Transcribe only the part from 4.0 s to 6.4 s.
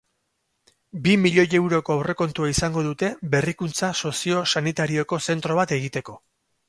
soziosanitarioko zentro bat egiteko.